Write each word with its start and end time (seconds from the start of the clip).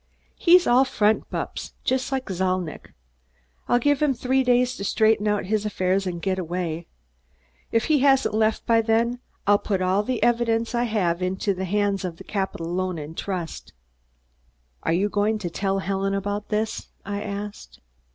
"He's 0.35 0.65
all 0.65 0.83
front, 0.83 1.29
Bupps; 1.29 1.73
just 1.83 2.11
like 2.11 2.25
Zalnitch. 2.27 2.87
I'll 3.67 3.77
give 3.77 4.01
him 4.01 4.15
three 4.15 4.43
days 4.43 4.75
to 4.77 4.83
straighten 4.83 5.27
out 5.27 5.45
his 5.45 5.63
affairs 5.63 6.07
and 6.07 6.19
get 6.23 6.39
away. 6.39 6.87
If 7.71 7.85
he 7.85 7.99
hasn't 7.99 8.33
left 8.33 8.65
by 8.65 8.81
then, 8.81 9.19
I'll 9.45 9.59
put 9.59 9.79
all 9.79 10.01
the 10.01 10.23
evidence 10.23 10.73
I 10.73 10.85
have 10.85 11.21
into 11.21 11.53
the 11.53 11.65
hands 11.65 12.03
of 12.03 12.17
the 12.17 12.23
Capitol 12.23 12.73
Loan 12.73 12.97
and 12.97 13.15
Trust." 13.15 13.73
"Are 14.81 14.91
you 14.91 15.07
going 15.07 15.37
to 15.37 15.51
tell 15.51 15.77
Helen 15.77 16.15
about 16.15 16.49
this?" 16.49 16.87
I 17.05 17.21
asked. 17.21 17.79